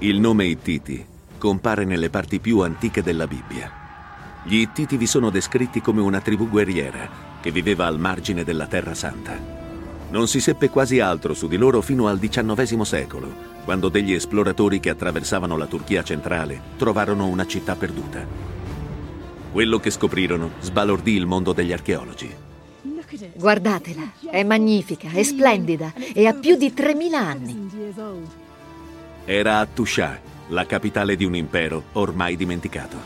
[0.00, 1.02] Il nome Ittiti
[1.38, 3.72] compare nelle parti più antiche della Bibbia.
[4.44, 7.08] Gli Ittiti vi sono descritti come una tribù guerriera
[7.40, 9.38] che viveva al margine della Terra Santa.
[10.10, 13.32] Non si seppe quasi altro su di loro fino al XIX secolo,
[13.64, 18.22] quando degli esploratori che attraversavano la Turchia centrale trovarono una città perduta.
[19.50, 22.30] Quello che scoprirono sbalordì il mondo degli archeologi.
[23.34, 28.44] Guardatela, è magnifica, è splendida e ha più di 3.000 anni.
[29.28, 32.96] Era Attusha, la capitale di un impero ormai dimenticato.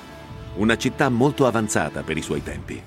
[0.56, 2.78] Una città molto avanzata per i suoi tempi.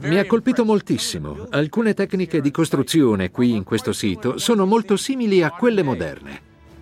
[0.00, 1.46] Mi ha colpito moltissimo.
[1.50, 6.40] Alcune tecniche di costruzione qui in questo sito sono molto simili a quelle moderne.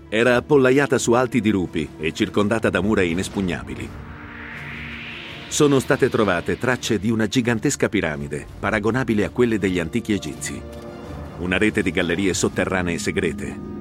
[0.09, 3.89] Era appollaiata su alti dirupi e circondata da mura inespugnabili.
[5.49, 10.59] Sono state trovate tracce di una gigantesca piramide, paragonabile a quelle degli antichi egizi.
[11.41, 13.73] Una rete di gallerie sotterranee segrete,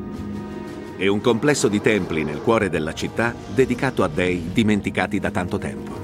[1.01, 5.57] e un complesso di templi nel cuore della città dedicato a dei dimenticati da tanto
[5.57, 5.99] tempo.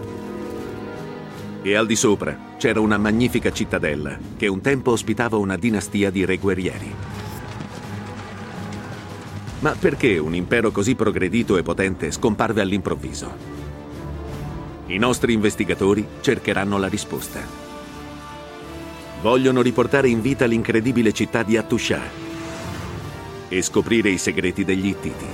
[1.61, 6.25] E al di sopra c'era una magnifica cittadella che un tempo ospitava una dinastia di
[6.25, 6.95] re guerrieri.
[9.59, 13.31] Ma perché un impero così progredito e potente scomparve all'improvviso?
[14.87, 17.39] I nostri investigatori cercheranno la risposta.
[19.21, 22.26] Vogliono riportare in vita l'incredibile città di Attusha,
[23.49, 25.25] e scoprire i segreti degli Ittiti.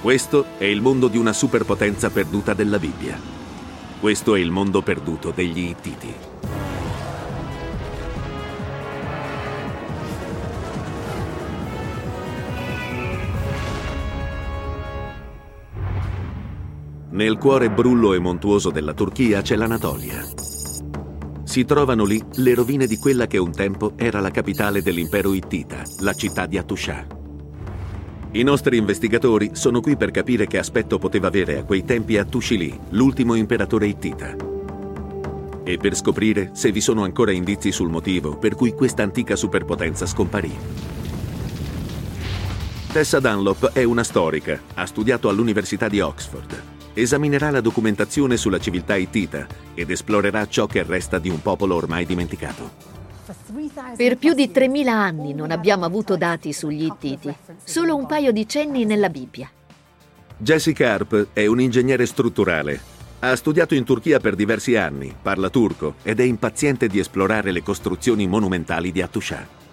[0.00, 3.18] Questo è il mondo di una superpotenza perduta della Bibbia.
[3.98, 6.14] Questo è il mondo perduto degli Ittiti.
[17.10, 20.22] Nel cuore brullo e montuoso della Turchia c'è l'Anatolia,
[21.56, 25.84] si trovano lì le rovine di quella che un tempo era la capitale dell'impero Ittita,
[26.00, 27.06] la città di Attusha.
[28.32, 32.78] I nostri investigatori sono qui per capire che aspetto poteva avere a quei tempi Attushili,
[32.90, 34.36] l'ultimo imperatore Ittita.
[35.64, 40.04] E per scoprire se vi sono ancora indizi sul motivo per cui questa antica superpotenza
[40.04, 40.54] scomparì.
[42.92, 48.96] Tessa Dunlop è una storica, ha studiato all'Università di Oxford esaminerà la documentazione sulla civiltà
[48.96, 52.94] ittita ed esplorerà ciò che resta di un popolo ormai dimenticato.
[53.96, 58.48] Per più di 3.000 anni non abbiamo avuto dati sugli Ittiti, solo un paio di
[58.48, 59.50] cenni nella Bibbia.
[60.38, 62.80] Jessica Harp è un ingegnere strutturale.
[63.18, 67.62] Ha studiato in Turchia per diversi anni, parla turco ed è impaziente di esplorare le
[67.62, 69.65] costruzioni monumentali di Attusha.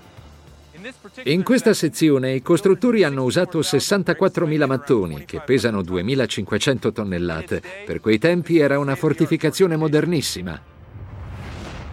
[1.23, 7.61] In questa sezione i costruttori hanno usato 64.000 mattoni, che pesano 2.500 tonnellate.
[7.85, 10.61] Per quei tempi era una fortificazione modernissima.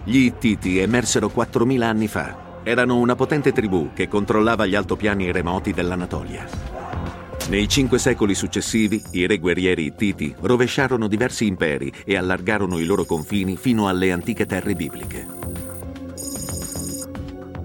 [0.04, 2.60] Gli Ittiti emersero 4.000 anni fa.
[2.62, 6.46] Erano una potente tribù che controllava gli altopiani remoti dell'Anatolia.
[7.48, 13.04] Nei cinque secoli successivi, i re guerrieri Ittiti rovesciarono diversi imperi e allargarono i loro
[13.04, 15.59] confini fino alle antiche terre bibliche.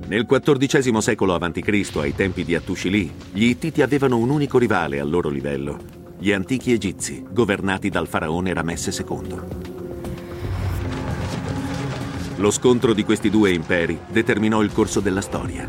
[0.08, 5.10] Nel XIV secolo a.C., ai tempi di Attushili, gli Ittiti avevano un unico rivale al
[5.10, 5.80] loro livello,
[6.20, 9.40] gli antichi egizi, governati dal faraone Ramesse II.
[12.36, 15.68] Lo scontro di questi due imperi determinò il corso della storia.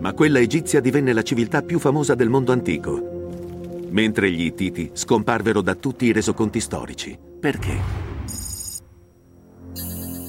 [0.00, 5.60] Ma quella egizia divenne la civiltà più famosa del mondo antico, mentre gli Ittiti scomparvero
[5.60, 7.16] da tutti i resoconti storici.
[7.38, 8.17] Perché?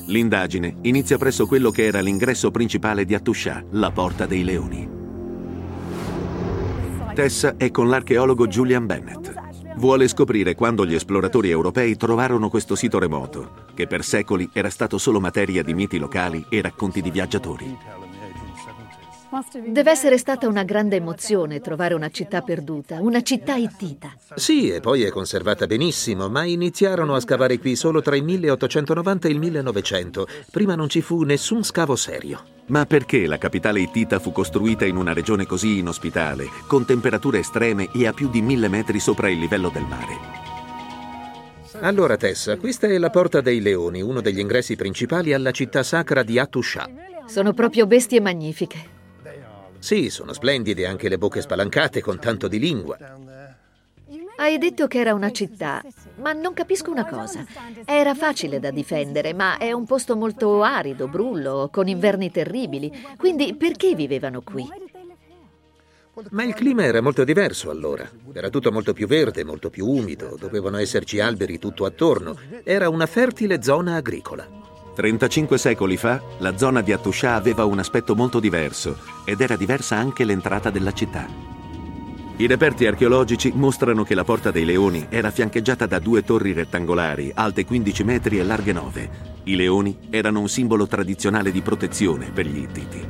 [0.09, 4.89] L'indagine inizia presso quello che era l'ingresso principale di Attusha, la Porta dei Leoni.
[7.13, 9.31] Tessa è con l'archeologo Julian Bennett.
[9.75, 14.97] Vuole scoprire quando gli esploratori europei trovarono questo sito remoto, che per secoli era stato
[14.97, 17.77] solo materia di miti locali e racconti di viaggiatori.
[19.67, 24.11] Deve essere stata una grande emozione trovare una città perduta, una città ittita.
[24.33, 29.27] Sì, e poi è conservata benissimo, ma iniziarono a scavare qui solo tra il 1890
[29.27, 30.27] e il 1900.
[30.51, 32.43] Prima non ci fu nessun scavo serio.
[32.67, 37.89] Ma perché la capitale ittita fu costruita in una regione così inospitale, con temperature estreme
[37.93, 40.47] e a più di mille metri sopra il livello del mare?
[41.81, 46.23] Allora, Tessa, questa è la Porta dei Leoni, uno degli ingressi principali alla città sacra
[46.23, 46.89] di Attusha.
[47.27, 48.97] Sono proprio bestie magnifiche.
[49.79, 52.97] Sì, sono splendide anche le bocche spalancate con tanto di lingua.
[54.37, 55.83] Hai detto che era una città,
[56.17, 57.45] ma non capisco una cosa.
[57.85, 62.91] Era facile da difendere, ma è un posto molto arido, brullo, con inverni terribili.
[63.17, 64.67] Quindi perché vivevano qui?
[66.31, 68.09] Ma il clima era molto diverso allora.
[68.33, 72.37] Era tutto molto più verde, molto più umido, dovevano esserci alberi tutto attorno.
[72.63, 74.68] Era una fertile zona agricola.
[74.99, 79.95] 35 secoli fa, la zona di Attusha aveva un aspetto molto diverso ed era diversa
[79.95, 81.25] anche l'entrata della città.
[82.35, 87.31] I reperti archeologici mostrano che la Porta dei Leoni era fiancheggiata da due torri rettangolari,
[87.33, 89.09] alte 15 metri e larghe 9.
[89.43, 93.07] I leoni erano un simbolo tradizionale di protezione per gli Ittiti.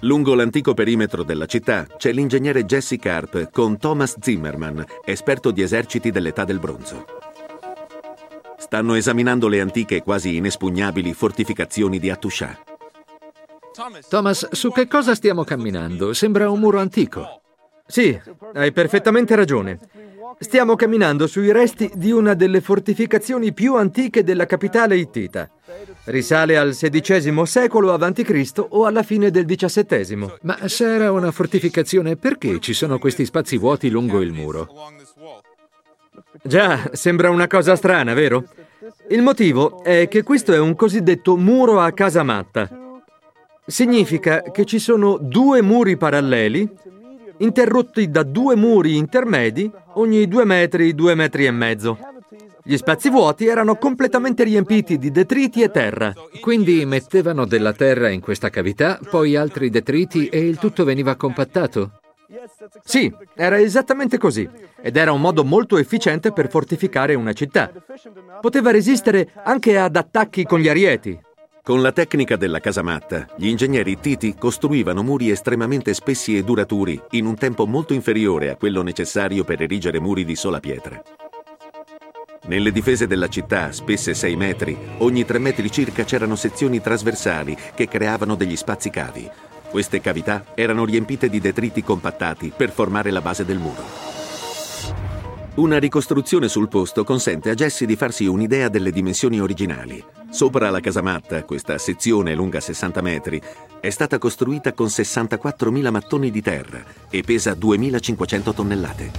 [0.00, 6.10] Lungo l'antico perimetro della città c'è l'ingegnere Jesse Karp con Thomas Zimmerman, esperto di eserciti
[6.10, 7.25] dell'età del bronzo.
[8.66, 12.58] Stanno esaminando le antiche quasi inespugnabili fortificazioni di Attusha.
[14.08, 16.12] Thomas, su che cosa stiamo camminando?
[16.12, 17.42] Sembra un muro antico.
[17.86, 18.20] Sì,
[18.54, 19.78] hai perfettamente ragione.
[20.40, 25.48] Stiamo camminando sui resti di una delle fortificazioni più antiche della capitale ittita.
[26.06, 28.66] Risale al XVI secolo a.C.
[28.70, 30.38] o alla fine del XVII.
[30.42, 34.68] Ma se era una fortificazione, perché ci sono questi spazi vuoti lungo il muro?
[36.42, 38.44] Già, sembra una cosa strana, vero?
[39.08, 42.68] Il motivo è che questo è un cosiddetto muro a casamatta.
[43.66, 46.68] Significa che ci sono due muri paralleli
[47.38, 51.98] interrotti da due muri intermedi ogni due metri, due metri e mezzo.
[52.62, 56.12] Gli spazi vuoti erano completamente riempiti di detriti e terra.
[56.40, 62.00] Quindi mettevano della terra in questa cavità, poi altri detriti e il tutto veniva compattato?
[62.84, 64.48] Sì, era esattamente così
[64.80, 67.70] ed era un modo molto efficiente per fortificare una città.
[68.40, 71.18] Poteva resistere anche ad attacchi con gli arieti.
[71.62, 77.26] Con la tecnica della casamatta, gli ingegneri Titi costruivano muri estremamente spessi e duraturi in
[77.26, 81.02] un tempo molto inferiore a quello necessario per erigere muri di sola pietra.
[82.44, 87.88] Nelle difese della città, spesse 6 metri, ogni 3 metri circa c'erano sezioni trasversali che
[87.88, 89.28] creavano degli spazi cavi.
[89.76, 93.84] Queste cavità erano riempite di detriti compattati per formare la base del muro.
[95.56, 100.02] Una ricostruzione sul posto consente a Jesse di farsi un'idea delle dimensioni originali.
[100.30, 103.38] Sopra la casamatta, questa sezione lunga 60 metri,
[103.78, 109.10] è stata costruita con 64.000 mattoni di terra e pesa 2.500 tonnellate.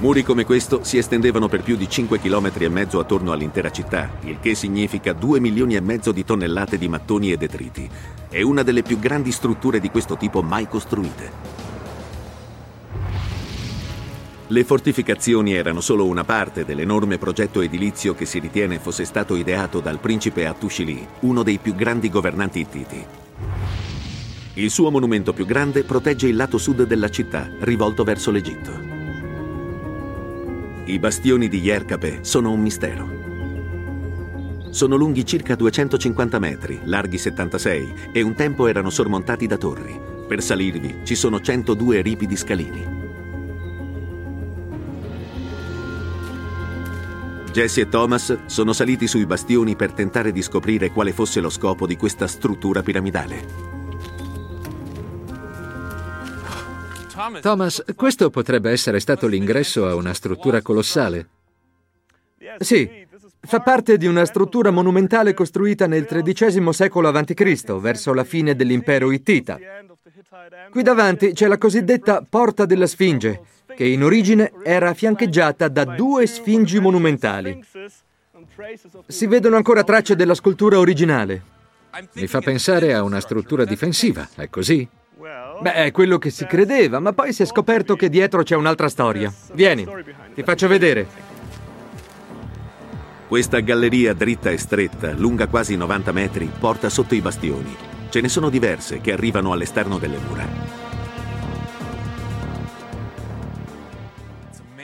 [0.00, 4.08] Muri come questo si estendevano per più di 5 km e mezzo attorno all'intera città,
[4.22, 7.90] il che significa 2 milioni e mezzo di tonnellate di mattoni e detriti.
[8.28, 11.56] È una delle più grandi strutture di questo tipo mai costruite.
[14.46, 19.80] Le fortificazioni erano solo una parte dell'enorme progetto edilizio che si ritiene fosse stato ideato
[19.80, 23.04] dal principe Hattushili, uno dei più grandi governanti ittiti.
[24.54, 28.97] Il suo monumento più grande protegge il lato sud della città, rivolto verso l'Egitto.
[30.88, 34.70] I bastioni di Yerkape sono un mistero.
[34.70, 40.00] Sono lunghi circa 250 metri, larghi 76 e un tempo erano sormontati da torri.
[40.26, 42.86] Per salirvi ci sono 102 ripidi scalini.
[47.52, 51.86] Jesse e Thomas sono saliti sui bastioni per tentare di scoprire quale fosse lo scopo
[51.86, 53.77] di questa struttura piramidale.
[57.40, 61.28] Thomas, questo potrebbe essere stato l'ingresso a una struttura colossale.
[62.58, 63.06] Sì,
[63.40, 69.10] fa parte di una struttura monumentale costruita nel XIII secolo a.C., verso la fine dell'impero
[69.10, 69.58] Ittita.
[70.70, 73.40] Qui davanti c'è la cosiddetta Porta della Sfinge,
[73.74, 77.62] che in origine era fiancheggiata da due sfingi monumentali.
[79.06, 81.42] Si vedono ancora tracce della scultura originale.
[82.14, 84.86] Mi fa pensare a una struttura difensiva, è così?
[85.60, 88.88] Beh, è quello che si credeva, ma poi si è scoperto che dietro c'è un'altra
[88.88, 89.32] storia.
[89.52, 89.86] Vieni,
[90.34, 91.06] ti faccio vedere.
[93.26, 97.76] Questa galleria dritta e stretta, lunga quasi 90 metri, porta sotto i bastioni.
[98.08, 100.46] Ce ne sono diverse che arrivano all'esterno delle mura.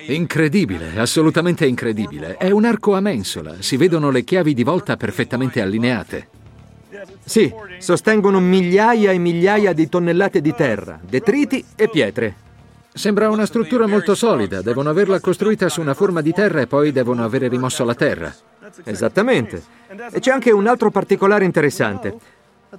[0.06, 2.36] Incredibile, assolutamente incredibile.
[2.36, 6.28] È un arco a mensola, si vedono le chiavi di volta perfettamente allineate.
[7.24, 12.36] Sì, sostengono migliaia e migliaia di tonnellate di terra, detriti e pietre.
[12.92, 16.92] Sembra una struttura molto solida, devono averla costruita su una forma di terra e poi
[16.92, 18.32] devono avere rimosso la terra.
[18.84, 19.62] Esattamente.
[20.12, 22.16] E c'è anche un altro particolare interessante.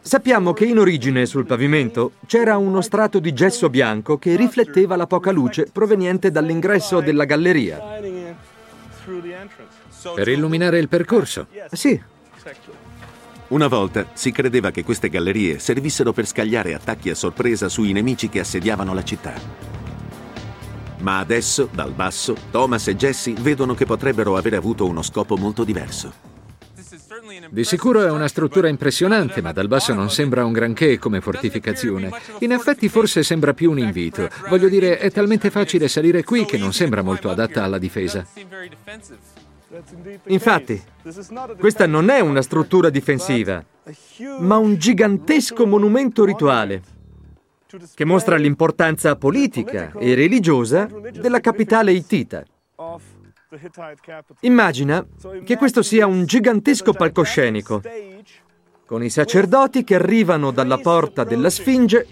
[0.02, 5.08] Sappiamo che in origine sul pavimento c'era uno strato di gesso bianco che rifletteva la
[5.08, 7.82] poca luce proveniente dall'ingresso della galleria.
[10.14, 11.48] Per illuminare il percorso?
[11.72, 12.02] Sì.
[13.48, 18.28] Una volta si credeva che queste gallerie servissero per scagliare attacchi a sorpresa sui nemici
[18.28, 19.34] che assediavano la città.
[21.02, 25.64] Ma adesso, dal basso, Thomas e Jesse vedono che potrebbero aver avuto uno scopo molto
[25.64, 26.34] diverso.
[27.50, 32.10] Di sicuro è una struttura impressionante, ma dal basso non sembra un granché come fortificazione.
[32.40, 34.28] In effetti forse sembra più un invito.
[34.50, 38.26] Voglio dire, è talmente facile salire qui che non sembra molto adatta alla difesa.
[40.28, 40.82] Infatti,
[41.58, 43.64] questa non è una struttura difensiva,
[44.40, 46.82] ma un gigantesco monumento rituale.
[47.94, 52.44] che mostra l'importanza politica e religiosa della capitale hittita.
[54.42, 55.06] Immagina
[55.44, 57.82] che questo sia un gigantesco palcoscenico,
[58.86, 62.08] con i sacerdoti che arrivano dalla porta della Sfinge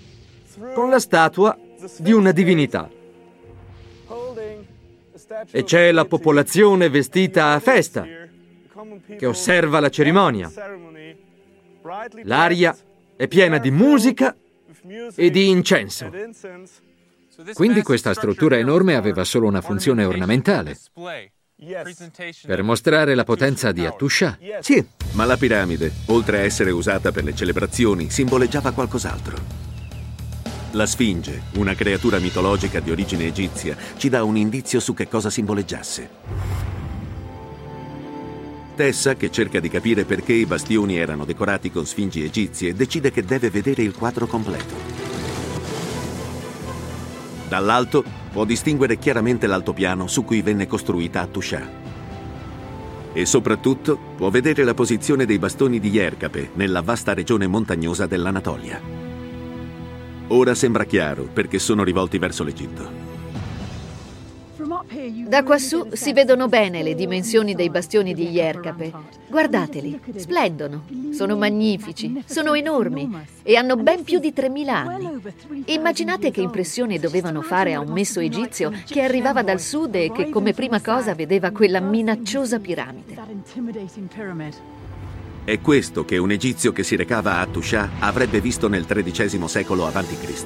[0.74, 1.58] con la statua
[1.98, 2.90] di una divinità.
[5.52, 8.06] E c'è la popolazione vestita a festa,
[9.18, 10.52] che osserva la cerimonia.
[12.24, 12.76] L'aria
[13.16, 14.36] è piena di musica
[15.16, 16.12] e di incenso.
[17.54, 20.78] Quindi questa struttura enorme aveva solo una funzione ornamentale.
[22.46, 24.38] Per mostrare la potenza di Hattusha.
[24.60, 29.73] Sì, ma la piramide, oltre a essere usata per le celebrazioni, simboleggiava qualcos'altro.
[30.76, 35.30] La Sfinge, una creatura mitologica di origine egizia, ci dà un indizio su che cosa
[35.30, 36.10] simboleggiasse.
[38.76, 43.24] Tessa, che cerca di capire perché i bastioni erano decorati con sfingi egizie, decide che
[43.24, 44.74] deve vedere il quadro completo.
[47.48, 51.70] Dall'alto può distinguere chiaramente l'altopiano su cui venne costruita Hattusha.
[53.14, 59.03] E soprattutto può vedere la posizione dei bastoni di Iercape nella vasta regione montagnosa dell'Anatolia.
[60.28, 63.12] Ora sembra chiaro perché sono rivolti verso l'Egitto.
[65.28, 68.92] Da quassù si vedono bene le dimensioni dei bastioni di Iercape.
[69.28, 73.10] Guardateli, splendono, sono magnifici, sono enormi
[73.44, 75.22] e hanno ben più di 3.000 anni.
[75.66, 80.30] Immaginate che impressione dovevano fare a un messo egizio che arrivava dal sud e che
[80.30, 83.16] come prima cosa vedeva quella minacciosa piramide.
[85.46, 89.86] È questo che un egizio che si recava a Hattusha avrebbe visto nel XIII secolo
[89.86, 90.46] a.C.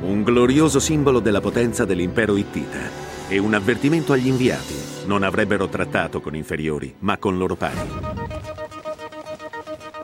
[0.00, 2.80] Un glorioso simbolo della potenza dell'impero ittita
[3.28, 4.74] e un avvertimento agli inviati.
[5.06, 7.78] Non avrebbero trattato con inferiori, ma con loro pari.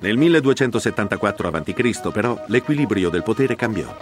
[0.01, 2.13] Nel 1274 a.C.
[2.13, 3.93] però l'equilibrio del potere cambiò.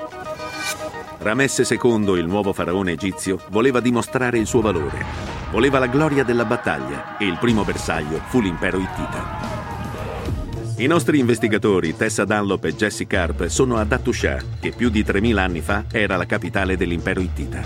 [1.21, 6.45] Ramesse II, il nuovo faraone egizio, voleva dimostrare il suo valore Voleva la gloria della
[6.45, 9.25] battaglia e il primo bersaglio fu l'impero ittita.
[10.77, 15.43] I nostri investigatori, Tessa Dunlop e Jesse Karp, sono ad Hattusha, che più di 3000
[15.43, 17.63] anni fa era la capitale dell'impero ittita.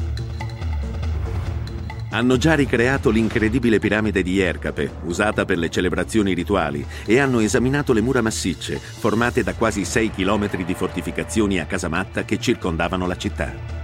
[2.11, 7.93] Hanno già ricreato l'incredibile piramide di Ercape, usata per le celebrazioni rituali, e hanno esaminato
[7.93, 13.17] le mura massicce, formate da quasi 6 km di fortificazioni a casamatta che circondavano la
[13.17, 13.80] città.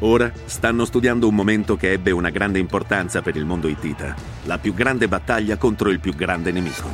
[0.00, 4.14] Ora stanno studiando un momento che ebbe una grande importanza per il mondo ittita,
[4.44, 6.88] la più grande battaglia contro il più grande nemico.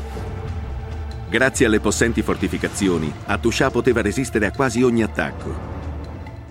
[1.29, 5.73] Grazie alle possenti fortificazioni, Hattusha poteva resistere a quasi ogni attacco.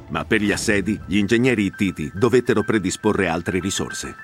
[0.10, 4.15] Ma per gli assedi, gli ingegneri ittiti dovettero predisporre altre risorse.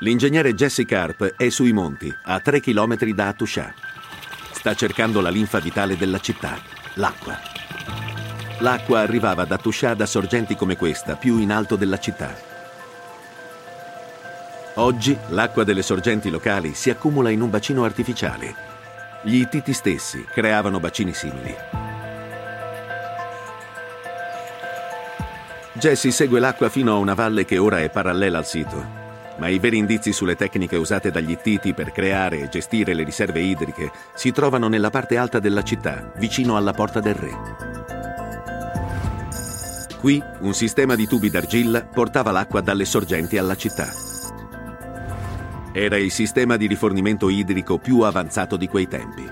[0.00, 3.72] L'ingegnere Jesse Karp è sui monti, a 3 km da Hattusha.
[4.52, 6.58] Sta cercando la linfa vitale della città,
[6.94, 7.38] l'acqua.
[8.58, 12.52] L'acqua arrivava da Tuscià da sorgenti come questa, più in alto della città.
[14.74, 18.72] Oggi l'acqua delle sorgenti locali si accumula in un bacino artificiale.
[19.22, 21.54] Gli Ittiti stessi creavano bacini simili.
[25.72, 29.02] Jesse segue l'acqua fino a una valle che ora è parallela al sito.
[29.36, 33.40] Ma i veri indizi sulle tecniche usate dagli Ittiti per creare e gestire le riserve
[33.40, 37.73] idriche si trovano nella parte alta della città, vicino alla porta del re.
[40.04, 43.88] Qui un sistema di tubi d'argilla portava l'acqua dalle sorgenti alla città.
[45.72, 49.26] Era il sistema di rifornimento idrico più avanzato di quei tempi.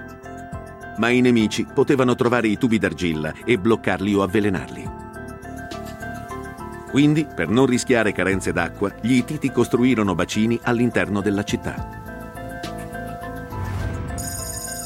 [0.97, 4.91] Ma i nemici potevano trovare i tubi d'argilla e bloccarli o avvelenarli.
[6.91, 12.01] Quindi, per non rischiare carenze d'acqua, gli Ititi costruirono bacini all'interno della città.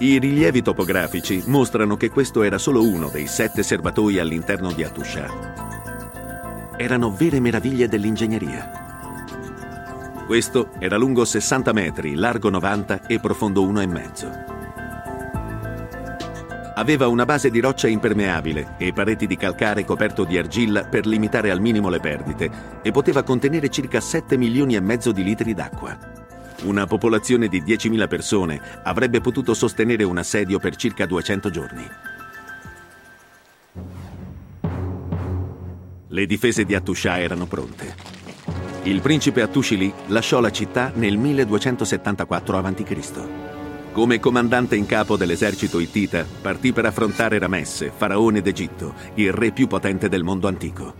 [0.00, 5.55] I rilievi topografici mostrano che questo era solo uno dei sette serbatoi all'interno di Atusha
[6.76, 8.84] erano vere meraviglie dell'ingegneria.
[10.26, 14.54] Questo era lungo 60 metri, largo 90 e profondo 1,5.
[16.74, 21.50] Aveva una base di roccia impermeabile e pareti di calcare coperto di argilla per limitare
[21.50, 22.50] al minimo le perdite
[22.82, 25.96] e poteva contenere circa 7 milioni e mezzo di litri d'acqua.
[26.64, 31.88] Una popolazione di 10.000 persone avrebbe potuto sostenere un assedio per circa 200 giorni.
[36.16, 37.94] Le difese di Hattusha erano pronte.
[38.84, 43.28] Il principe Hattushili lasciò la città nel 1274 a.C.
[43.92, 49.66] Come comandante in capo dell'esercito ittita, partì per affrontare Ramesse, faraone d'Egitto, il re più
[49.66, 50.94] potente del mondo antico.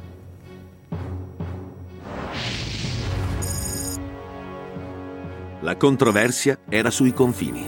[5.61, 7.66] La controversia era sui confini.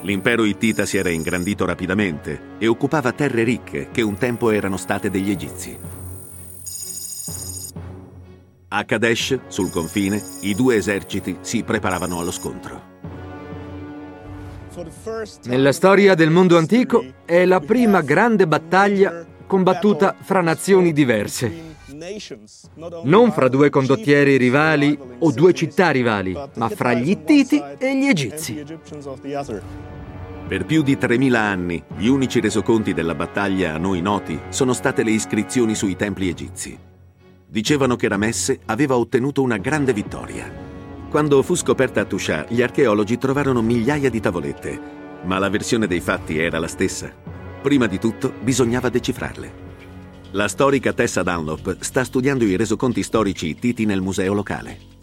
[0.00, 5.10] L'impero ittita si era ingrandito rapidamente e occupava terre ricche che un tempo erano state
[5.10, 6.04] degli egizi.
[8.68, 12.94] A Kadesh, sul confine, i due eserciti si preparavano allo scontro.
[15.44, 21.74] Nella storia del mondo antico è la prima grande battaglia combattuta fra nazioni diverse.
[23.04, 28.06] Non fra due condottieri rivali o due città rivali, ma fra gli Ittiti e gli
[28.06, 28.64] Egizi.
[30.48, 35.04] Per più di 3.000 anni, gli unici resoconti della battaglia a noi noti sono state
[35.04, 36.78] le iscrizioni sui templi egizi.
[37.56, 40.52] Dicevano che Ramesse aveva ottenuto una grande vittoria.
[41.08, 44.78] Quando fu scoperta Tuscia, gli archeologi trovarono migliaia di tavolette,
[45.24, 47.10] ma la versione dei fatti era la stessa.
[47.62, 49.52] Prima di tutto bisognava decifrarle.
[50.32, 54.95] La storica Tessa Dunlop sta studiando i resoconti storici ittiti nel museo locale.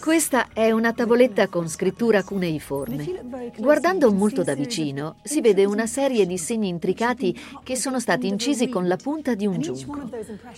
[0.00, 3.52] Questa è una tavoletta con scrittura cuneiforme.
[3.58, 8.68] Guardando molto da vicino, si vede una serie di segni intricati che sono stati incisi
[8.68, 10.08] con la punta di un giunco.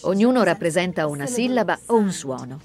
[0.02, 2.60] Ognuno rappresenta una sillaba o un suono.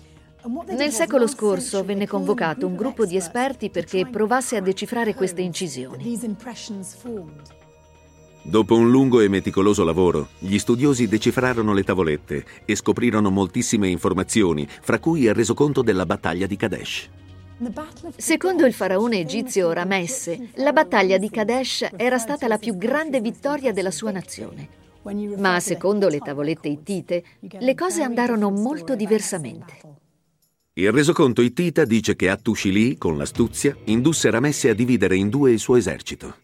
[0.68, 6.04] Nel secolo scorso venne convocato un gruppo di esperti perché provasse a decifrare queste incisioni.
[8.48, 14.68] Dopo un lungo e meticoloso lavoro, gli studiosi decifrarono le tavolette e scoprirono moltissime informazioni,
[14.70, 17.10] fra cui il resoconto della battaglia di Kadesh.
[18.16, 23.74] Secondo il faraone egizio Ramesse, la battaglia di Kadesh era stata la più grande vittoria
[23.74, 24.70] della sua nazione.
[25.38, 29.80] Ma secondo le tavolette ittite, le cose andarono molto diversamente.
[30.74, 35.60] Il resoconto ittita dice che Attushili, con l'astuzia, indusse Ramesse a dividere in due il
[35.60, 36.44] suo esercito.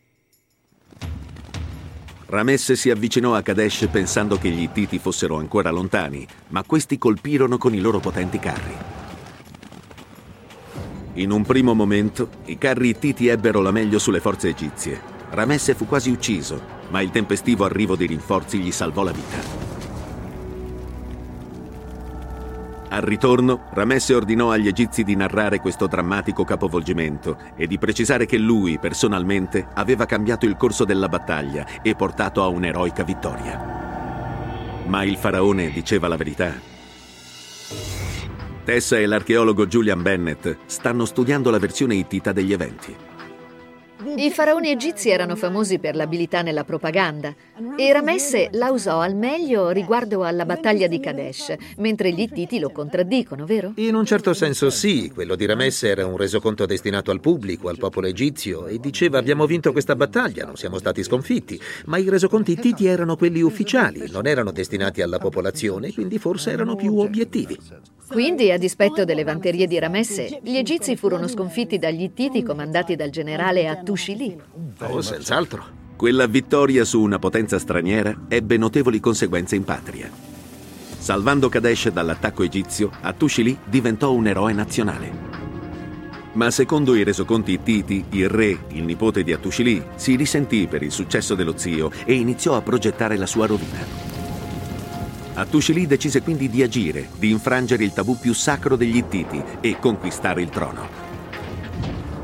[2.32, 7.58] Ramesse si avvicinò a Kadesh pensando che gli Ittiti fossero ancora lontani, ma questi colpirono
[7.58, 8.74] con i loro potenti carri.
[11.16, 14.98] In un primo momento, i carri Ittiti ebbero la meglio sulle forze egizie.
[15.32, 19.61] Ramesse fu quasi ucciso, ma il tempestivo arrivo di rinforzi gli salvò la vita.
[22.94, 28.38] Al ritorno, Ramesse ordinò agli egizi di narrare questo drammatico capovolgimento e di precisare che
[28.38, 34.84] lui, personalmente, aveva cambiato il corso della battaglia e portato a un'eroica vittoria.
[34.88, 36.52] Ma il faraone diceva la verità.
[38.66, 42.94] Tessa e l'archeologo Julian Bennett stanno studiando la versione ittita degli eventi.
[44.18, 47.34] I faraoni egizi erano famosi per l'abilità nella propaganda
[47.78, 52.70] e Ramesse la usò al meglio riguardo alla battaglia di Kadesh, mentre gli Ittiti lo
[52.70, 53.74] contraddicono, vero?
[53.76, 57.78] In un certo senso sì, quello di Ramesse era un resoconto destinato al pubblico, al
[57.78, 62.52] popolo egizio e diceva abbiamo vinto questa battaglia, non siamo stati sconfitti, ma i resoconti
[62.54, 67.58] ittiti erano quelli ufficiali, non erano destinati alla popolazione, quindi forse erano più obiettivi.
[68.08, 73.10] Quindi, a dispetto delle vanterie di Ramesse, gli egizi furono sconfitti dagli Ittiti comandati dal
[73.10, 74.38] generale Attushili.
[74.80, 75.81] Oh, senz'altro.
[76.02, 80.10] Quella vittoria su una potenza straniera ebbe notevoli conseguenze in patria.
[80.98, 85.12] Salvando Kadesh dall'attacco egizio, Attushili diventò un eroe nazionale.
[86.32, 90.92] Ma secondo i resoconti ittiti, il re, il nipote di Attushili, si risentì per il
[90.92, 93.86] successo dello zio e iniziò a progettare la sua rovina.
[95.36, 100.42] Attushili decise quindi di agire, di infrangere il tabù più sacro degli Ittiti e conquistare
[100.42, 101.11] il trono.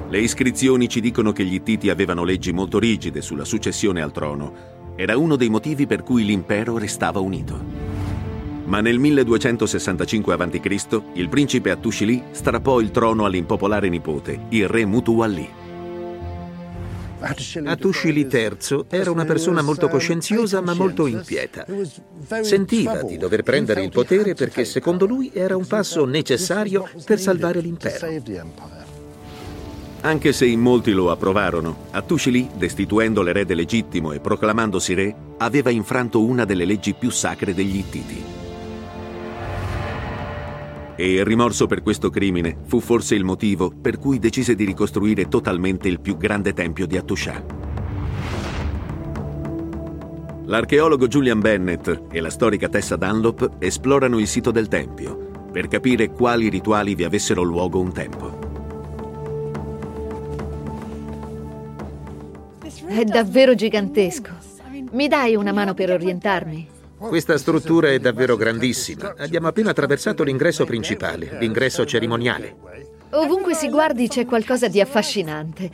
[0.10, 4.76] Le iscrizioni ci dicono che gli Ittiti avevano leggi molto rigide sulla successione al trono.
[4.96, 7.62] Era uno dei motivi per cui l'impero restava unito.
[8.64, 11.02] Ma nel 1265 a.C.
[11.14, 15.50] il principe Attushili strappò il trono all'impopolare nipote, il re Mutuwalli.
[17.66, 21.66] Atushili III era una persona molto coscienziosa ma molto inquieta.
[22.42, 27.60] Sentiva di dover prendere il potere perché secondo lui era un passo necessario per salvare
[27.60, 28.87] l'impero.
[30.08, 36.24] Anche se in molti lo approvarono, Atushili, destituendo l'erede legittimo e proclamandosi re, aveva infranto
[36.24, 38.24] una delle leggi più sacre degli Ittiti.
[40.96, 45.28] E il rimorso per questo crimine fu forse il motivo per cui decise di ricostruire
[45.28, 47.44] totalmente il più grande tempio di Attusha.
[50.46, 56.12] L'archeologo Julian Bennett e la storica Tessa Dunlop esplorano il sito del tempio per capire
[56.12, 58.47] quali rituali vi avessero luogo un tempo.
[62.88, 64.32] È davvero gigantesco.
[64.92, 66.70] Mi dai una mano per orientarmi?
[66.98, 69.14] Questa struttura è davvero grandissima.
[69.18, 72.56] Abbiamo appena attraversato l'ingresso principale, l'ingresso cerimoniale.
[73.12, 75.70] Ovunque si guardi c'è qualcosa di affascinante.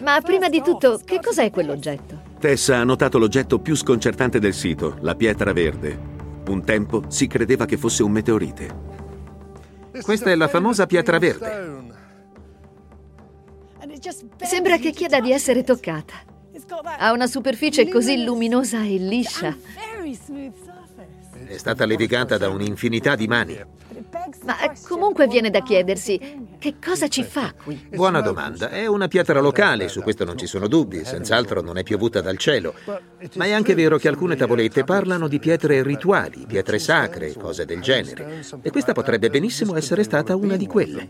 [0.00, 2.20] Ma prima di tutto, che cos'è quell'oggetto?
[2.38, 5.98] Tessa ha notato l'oggetto più sconcertante del sito, la pietra verde.
[6.48, 8.90] Un tempo si credeva che fosse un meteorite.
[10.02, 11.80] Questa è la famosa pietra verde.
[14.42, 16.30] Sembra che chieda di essere toccata.
[16.98, 19.56] Ha una superficie così luminosa e liscia.
[21.46, 23.58] È stata levigata da un'infinità di mani.
[24.44, 24.56] Ma
[24.88, 26.18] comunque viene da chiedersi
[26.58, 27.88] che cosa ci fa qui.
[27.90, 28.70] Buona domanda.
[28.70, 32.38] È una pietra locale, su questo non ci sono dubbi, senz'altro non è piovuta dal
[32.38, 32.74] cielo.
[33.34, 37.80] Ma è anche vero che alcune tavolette parlano di pietre rituali, pietre sacre, cose del
[37.80, 38.42] genere.
[38.62, 41.08] E questa potrebbe benissimo essere stata una di quelle.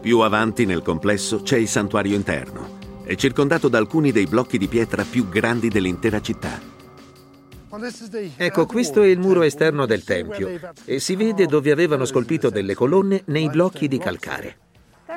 [0.00, 2.75] Più avanti nel complesso c'è il santuario interno.
[3.06, 6.60] È circondato da alcuni dei blocchi di pietra più grandi dell'intera città.
[8.36, 10.50] Ecco, questo è il muro esterno del tempio
[10.84, 14.56] e si vede dove avevano scolpito delle colonne nei blocchi di calcare.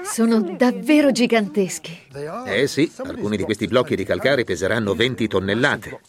[0.04, 1.98] Sono davvero giganteschi.
[2.46, 6.00] Eh sì, alcuni di questi blocchi di calcare peseranno 20 tonnellate.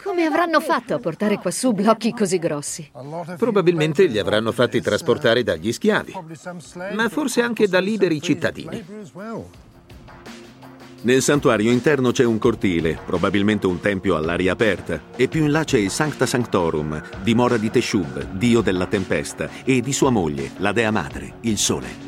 [0.00, 2.88] Come avranno fatto a portare quassù blocchi così grossi?
[3.36, 6.14] Probabilmente li avranno fatti trasportare dagli schiavi,
[6.92, 8.84] ma forse anche da liberi cittadini.
[11.02, 15.62] Nel santuario interno c'è un cortile, probabilmente un tempio all'aria aperta, e più in là
[15.62, 20.72] c'è il Sancta Sanctorum, dimora di Teshub, dio della tempesta, e di sua moglie, la
[20.72, 22.04] dea madre, il sole.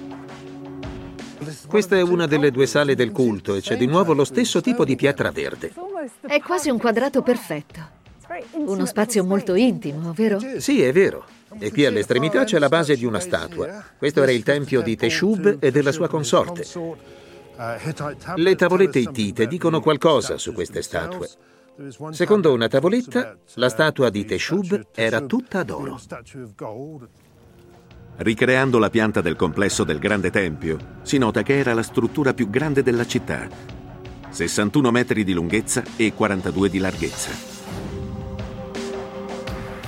[1.69, 4.85] Questa è una delle due sale del culto e c'è di nuovo lo stesso tipo
[4.85, 5.73] di pietra verde.
[6.27, 7.97] È quasi un quadrato perfetto.
[8.53, 10.41] Uno spazio molto intimo, vero?
[10.59, 11.25] Sì, è vero.
[11.59, 13.85] E qui all'estremità c'è la base di una statua.
[13.97, 16.65] Questo era il tempio di Teshub e della sua consorte.
[18.37, 21.29] Le tavolette ittite dicono qualcosa su queste statue.
[22.11, 25.99] Secondo una tavoletta, la statua di Teshub era tutta d'oro.
[28.19, 32.49] Ricreando la pianta del complesso del grande tempio, si nota che era la struttura più
[32.49, 33.49] grande della città,
[34.31, 37.31] 61 metri di lunghezza e 42 di larghezza.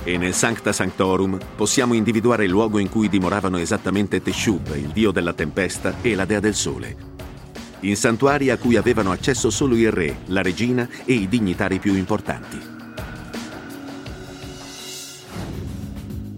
[0.03, 5.11] E nel Sancta Sanctorum possiamo individuare il luogo in cui dimoravano esattamente Teshub, il dio
[5.11, 7.10] della tempesta, e la dea del sole.
[7.81, 11.95] In santuari a cui avevano accesso solo il re, la regina e i dignitari più
[11.95, 12.59] importanti.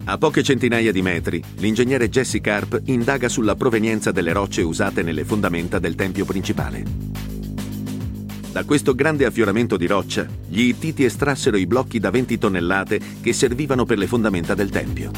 [0.06, 5.24] A poche centinaia di metri, l'ingegnere Jesse Carp indaga sulla provenienza delle rocce usate nelle
[5.24, 6.84] fondamenta del tempio principale.
[8.52, 13.34] Da questo grande affioramento di roccia, gli Ittiti estrassero i blocchi da 20 tonnellate che
[13.34, 15.12] servivano per le fondamenta del tempio.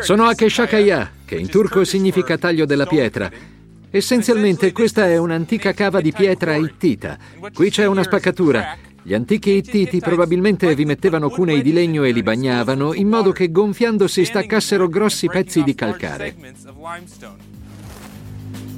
[0.00, 3.30] Sono a Keshakaya, che in turco significa taglio della pietra.
[3.90, 7.16] Essenzialmente questa è un'antica cava di pietra ittita.
[7.52, 8.76] Qui c'è una spaccatura
[9.08, 13.50] gli antichi Ittiti probabilmente vi mettevano cunei di legno e li bagnavano in modo che
[13.50, 16.34] gonfiandosi staccassero grossi pezzi di calcare.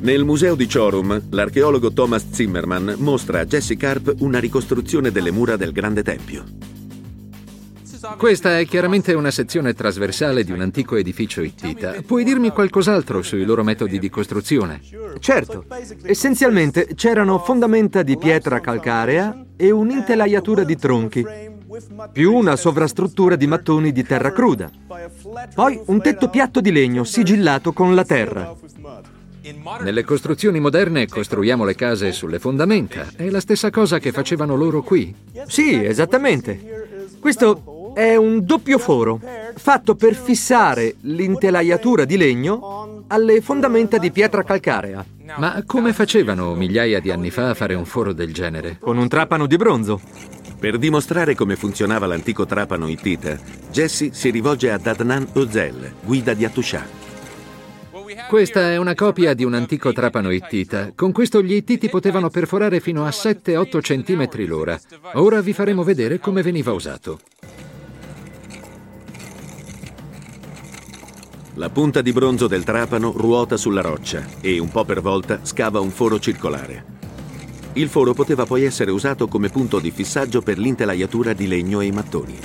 [0.02, 5.56] Nel museo di Chorum, l'archeologo Thomas Zimmerman mostra a Jesse Carp una ricostruzione delle mura
[5.56, 6.44] del grande tempio.
[8.16, 11.96] Questa è chiaramente una sezione trasversale di un antico edificio ittita.
[12.06, 14.80] Puoi dirmi qualcos'altro sui loro metodi di costruzione?
[15.18, 15.66] Certo.
[16.02, 21.26] Essenzialmente c'erano fondamenta di pietra calcarea e un'intelaiatura di tronchi,
[22.12, 24.70] più una sovrastruttura di mattoni di terra cruda.
[25.54, 28.54] Poi un tetto piatto di legno sigillato con la terra.
[29.80, 33.08] Nelle costruzioni moderne costruiamo le case sulle fondamenta.
[33.14, 35.14] È la stessa cosa che facevano loro qui.
[35.46, 37.08] Sì, esattamente.
[37.18, 37.62] Questo
[38.00, 39.20] è un doppio foro,
[39.56, 45.04] fatto per fissare l'intelaiatura di legno alle fondamenta di pietra calcarea.
[45.36, 48.78] Ma come facevano migliaia di anni fa a fare un foro del genere?
[48.80, 50.00] Con un trapano di bronzo.
[50.58, 53.36] Per dimostrare come funzionava l'antico trapano ittita,
[53.70, 57.00] Jesse si rivolge ad Adnan Ozel, guida di Attusha.
[58.28, 60.92] Questa è una copia di un antico trapano ittita.
[60.94, 64.78] Con questo gli ittiti potevano perforare fino a 7-8 cm l'ora.
[65.14, 67.20] Ora vi faremo vedere come veniva usato.
[71.60, 75.78] La punta di bronzo del trapano ruota sulla roccia e, un po' per volta, scava
[75.78, 76.84] un foro circolare.
[77.74, 81.84] Il foro poteva poi essere usato come punto di fissaggio per l'intelaiatura di legno e
[81.84, 82.38] i mattoni.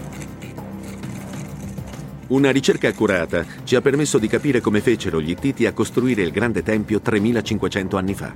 [2.27, 6.31] Una ricerca accurata ci ha permesso di capire come fecero gli Ittiti a costruire il
[6.31, 8.33] grande tempio 3500 anni fa.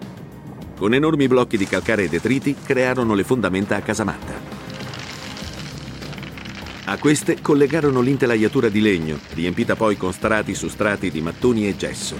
[0.77, 4.58] Con enormi blocchi di calcare e detriti crearono le fondamenta a casamatta.
[6.89, 11.78] A queste collegarono l'intelaiatura di legno, riempita poi con strati su strati di mattoni e
[11.78, 12.17] gesso.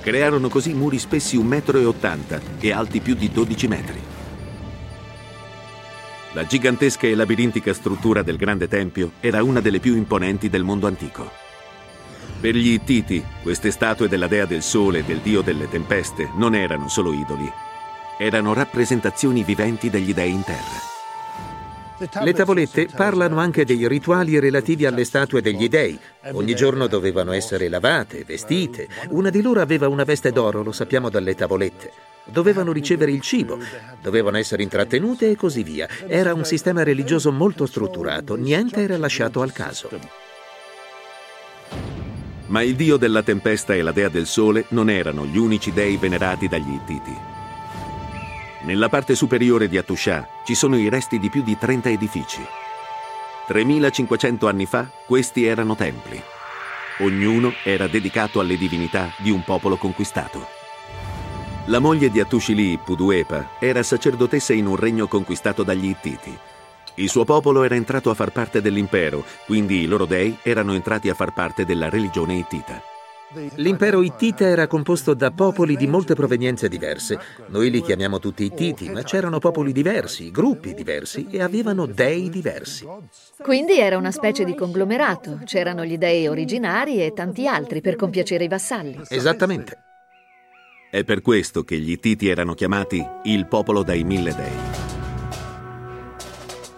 [0.00, 4.00] Crearono così muri spessi 1,80 m e alti più di 12 metri.
[6.32, 10.88] La gigantesca e labirintica struttura del grande tempio era una delle più imponenti del mondo
[10.88, 11.30] antico.
[12.40, 16.56] Per gli Ittiti, queste statue della dea del sole e del dio delle tempeste non
[16.56, 17.48] erano solo idoli,
[18.18, 20.87] erano rappresentazioni viventi degli dei in terra.
[22.22, 25.98] Le tavolette parlano anche dei rituali relativi alle statue degli dei.
[26.32, 28.86] Ogni giorno dovevano essere lavate, vestite.
[29.08, 31.92] Una di loro aveva una veste d'oro, lo sappiamo dalle tavolette.
[32.30, 33.58] dovevano ricevere il cibo,
[34.02, 35.88] dovevano essere intrattenute e così via.
[36.06, 39.88] Era un sistema religioso molto strutturato, niente era lasciato al caso.
[42.46, 45.96] Ma il dio della tempesta e la dea del sole non erano gli unici dei
[45.96, 47.37] venerati dagli Ittiti.
[48.68, 52.44] Nella parte superiore di Atushà ci sono i resti di più di 30 edifici.
[53.46, 56.20] 3500 anni fa questi erano templi.
[56.98, 60.46] Ognuno era dedicato alle divinità di un popolo conquistato.
[61.68, 66.38] La moglie di Atushili, Puduepa, era sacerdotessa in un regno conquistato dagli Ittiti
[66.98, 71.08] il suo popolo era entrato a far parte dell'impero, quindi i loro dei erano entrati
[71.08, 72.82] a far parte della religione ittita.
[73.56, 77.18] L'impero ittita era composto da popoli di molte provenienze diverse.
[77.48, 82.86] Noi li chiamiamo tutti ittiti, ma c'erano popoli diversi, gruppi diversi e avevano dei diversi.
[83.36, 85.40] Quindi era una specie di conglomerato.
[85.44, 89.02] C'erano gli dei originari e tanti altri per compiacere i vassalli.
[89.08, 89.76] Esattamente.
[90.90, 94.86] È per questo che gli ittiti erano chiamati il popolo dai mille dei.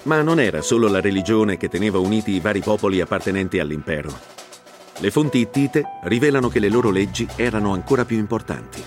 [0.03, 4.39] Ma non era solo la religione che teneva uniti i vari popoli appartenenti all'impero.
[5.01, 8.83] Le fonti ittite rivelano che le loro leggi erano ancora più importanti.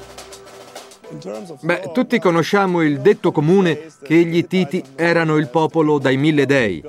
[1.62, 6.84] Beh, tutti conosciamo il detto comune che gli Ittiti erano il popolo dai mille dei.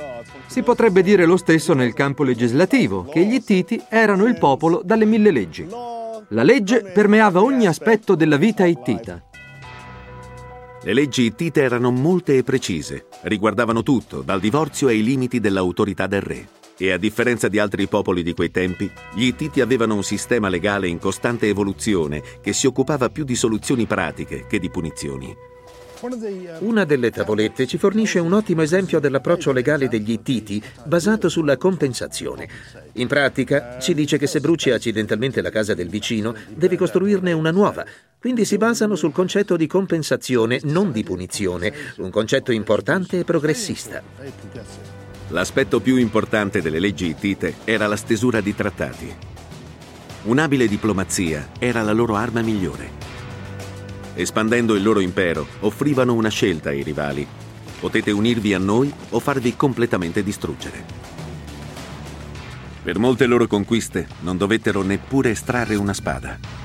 [0.47, 5.05] Si potrebbe dire lo stesso nel campo legislativo, che gli Ittiti erano il popolo dalle
[5.05, 5.67] mille leggi.
[6.29, 9.23] La legge permeava ogni aspetto della vita ittita.
[10.83, 16.23] Le leggi ittite erano molte e precise, riguardavano tutto, dal divorzio ai limiti dell'autorità del
[16.23, 16.49] re.
[16.77, 20.89] E a differenza di altri popoli di quei tempi, gli Ittiti avevano un sistema legale
[20.89, 25.53] in costante evoluzione che si occupava più di soluzioni pratiche che di punizioni.
[26.59, 32.47] Una delle tavolette ci fornisce un ottimo esempio dell'approccio legale degli Ittiti basato sulla compensazione.
[32.95, 37.53] In pratica ci dice che se bruci accidentalmente la casa del vicino, devi costruirne una
[37.53, 37.87] nuova.
[38.19, 44.03] Quindi si basano sul concetto di compensazione, non di punizione, un concetto importante e progressista.
[45.29, 49.15] L'aspetto più importante delle leggi ittite era la stesura di trattati.
[50.25, 53.03] Un'abile diplomazia era la loro arma migliore.
[54.15, 57.27] Espandendo il loro impero, offrivano una scelta ai rivali.
[57.81, 60.85] Potete unirvi a noi o farvi completamente distruggere.
[62.83, 66.64] Per molte loro conquiste non dovettero neppure estrarre una spada.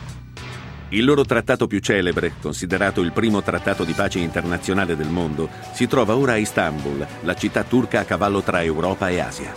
[0.92, 5.86] Il loro trattato più celebre, considerato il primo trattato di pace internazionale del mondo, si
[5.88, 9.54] trova ora a Istanbul, la città turca a cavallo tra Europa e Asia.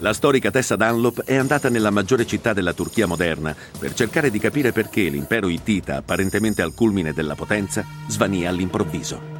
[0.00, 4.38] La storica Tessa Dunlop è andata nella maggiore città della Turchia moderna per cercare di
[4.38, 9.35] capire perché l'impero ittita, apparentemente al culmine della potenza, svanì all'improvviso.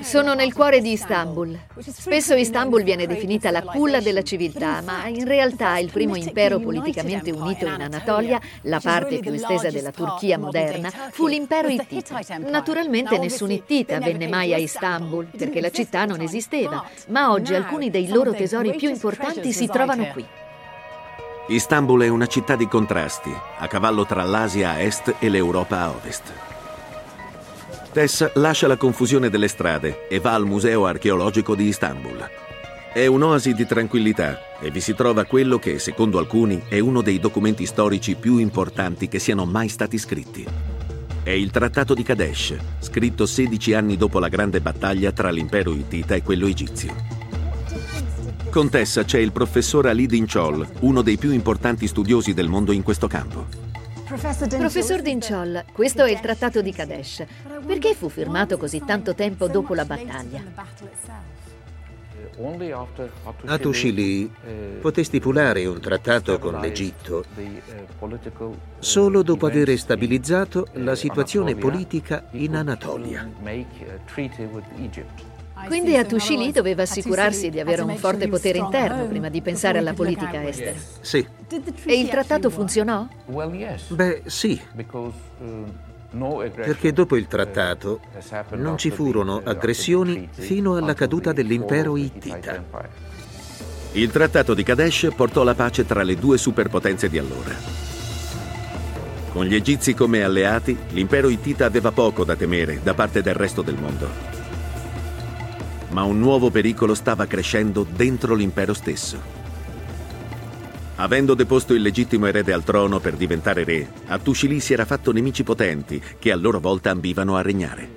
[0.00, 1.58] Sono nel cuore di Istanbul.
[1.78, 7.30] Spesso Istanbul viene definita la culla della civiltà, ma in realtà il primo impero politicamente
[7.30, 12.20] unito in Anatolia, la parte più estesa della Turchia moderna, fu l'impero ittita.
[12.38, 17.90] Naturalmente nessun ittita venne mai a Istanbul, perché la città non esisteva, ma oggi alcuni
[17.90, 20.26] dei loro tesori più importanti si trovano qui.
[21.48, 25.90] Istanbul è una città di contrasti, a cavallo tra l'Asia a est e l'Europa a
[25.90, 26.55] ovest.
[27.96, 32.28] Tess lascia la confusione delle strade e va al Museo archeologico di Istanbul.
[32.92, 37.18] È un'oasi di tranquillità e vi si trova quello che, secondo alcuni, è uno dei
[37.18, 40.44] documenti storici più importanti che siano mai stati scritti.
[41.22, 46.14] È il Trattato di Kadesh, scritto 16 anni dopo la grande battaglia tra l'impero ittita
[46.14, 46.94] e quello egizio.
[48.50, 52.82] Con Tessa c'è il professor Ali Dinchol, uno dei più importanti studiosi del mondo in
[52.82, 53.64] questo campo.
[54.06, 57.24] Professor Dinchol, questo è il trattato di Kadesh.
[57.66, 60.44] Perché fu firmato così tanto tempo dopo la battaglia?
[63.46, 64.30] Atushili
[64.80, 67.24] poté stipulare un trattato con l'Egitto
[68.78, 73.28] solo dopo aver stabilizzato la situazione politica in Anatolia.
[75.66, 80.46] Quindi Atushili doveva assicurarsi di avere un forte potere interno prima di pensare alla politica
[80.46, 80.78] estera.
[81.00, 81.26] Sì.
[81.84, 83.06] E il trattato funzionò?
[83.88, 84.60] Beh, sì.
[86.54, 88.00] Perché dopo il trattato
[88.50, 92.62] non ci furono aggressioni fino alla caduta dell'impero ittita.
[93.92, 97.54] Il trattato di Kadesh portò la pace tra le due superpotenze di allora.
[99.32, 103.62] Con gli egizi come alleati, l'impero ittita aveva poco da temere da parte del resto
[103.62, 104.35] del mondo
[105.96, 109.18] ma un nuovo pericolo stava crescendo dentro l'impero stesso.
[110.96, 115.42] Avendo deposto il legittimo erede al trono per diventare re, Attushili si era fatto nemici
[115.42, 117.88] potenti che a loro volta ambivano a regnare.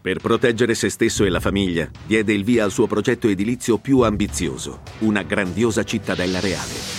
[0.00, 4.02] Per proteggere se stesso e la famiglia, diede il via al suo progetto edilizio più
[4.02, 6.98] ambizioso, una grandiosa cittadella reale.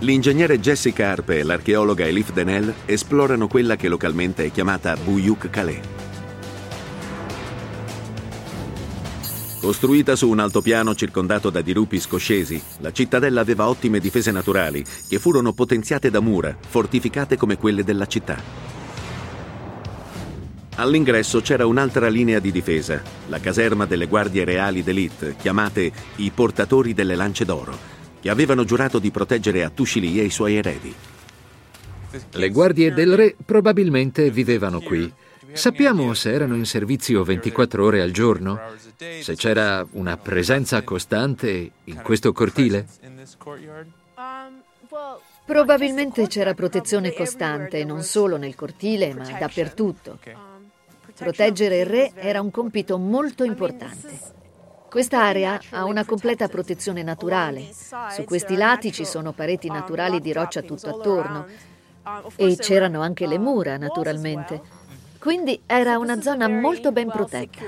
[0.00, 6.05] L'ingegnere Jessica Harpe e l'archeologa Elif Denel esplorano quella che localmente è chiamata Buyuk Calais.
[9.66, 15.18] Costruita su un altopiano circondato da dirupi scoscesi, la cittadella aveva ottime difese naturali che
[15.18, 18.40] furono potenziate da mura, fortificate come quelle della città.
[20.76, 26.94] All'ingresso c'era un'altra linea di difesa, la caserma delle guardie reali d'élite, chiamate i portatori
[26.94, 27.76] delle lance d'oro,
[28.20, 30.94] che avevano giurato di proteggere Attushili e i suoi eredi.
[32.30, 35.12] Le guardie del re probabilmente vivevano qui.
[35.56, 38.60] Sappiamo se erano in servizio 24 ore al giorno?
[38.96, 42.86] Se c'era una presenza costante in questo cortile?
[45.44, 50.18] Probabilmente c'era protezione costante, non solo nel cortile, ma dappertutto.
[51.14, 54.34] Proteggere il re era un compito molto importante.
[54.90, 57.68] Quest'area ha una completa protezione naturale.
[58.10, 61.46] Su questi lati ci sono pareti naturali di roccia tutto attorno
[62.36, 64.75] e c'erano anche le mura, naturalmente.
[65.26, 67.58] Quindi era una zona molto ben protetta.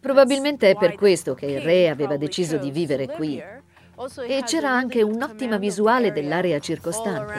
[0.00, 3.36] Probabilmente è per questo che il re aveva deciso di vivere qui.
[3.36, 7.34] E c'era anche un'ottima visuale dell'area circostante.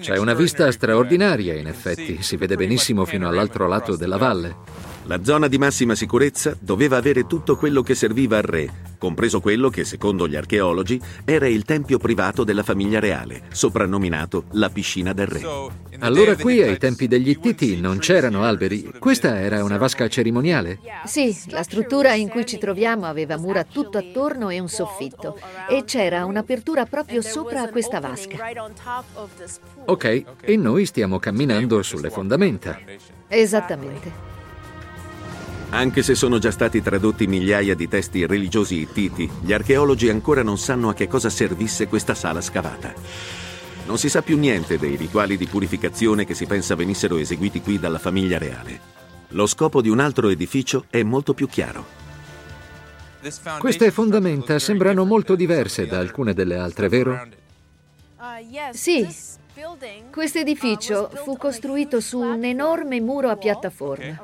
[0.00, 2.22] C'è una vista straordinaria, in effetti.
[2.22, 4.56] Si vede benissimo fino all'altro lato della valle.
[5.06, 9.68] La zona di massima sicurezza doveva avere tutto quello che serviva al re, compreso quello
[9.68, 15.26] che, secondo gli archeologi, era il tempio privato della famiglia reale, soprannominato la piscina del
[15.26, 15.42] re.
[15.98, 18.92] Allora qui, ai tempi degli Ittiti, non c'erano alberi.
[19.00, 20.78] Questa era una vasca cerimoniale?
[21.04, 25.36] Sì, la struttura in cui ci troviamo aveva mura tutto attorno e un soffitto,
[25.68, 28.36] e c'era un'apertura proprio sopra questa vasca.
[29.86, 32.78] Ok, e noi stiamo camminando sulle fondamenta.
[33.26, 34.31] Esattamente.
[35.74, 40.58] Anche se sono già stati tradotti migliaia di testi religiosi ittiti, gli archeologi ancora non
[40.58, 42.92] sanno a che cosa servisse questa sala scavata.
[43.86, 47.78] Non si sa più niente dei rituali di purificazione che si pensa venissero eseguiti qui
[47.78, 48.80] dalla famiglia reale.
[49.28, 51.86] Lo scopo di un altro edificio è molto più chiaro.
[53.58, 57.28] Queste fondamenta sembrano molto diverse da alcune delle altre, vero?
[58.72, 59.08] Sì,
[60.10, 64.20] questo edificio fu costruito su un enorme muro a piattaforma,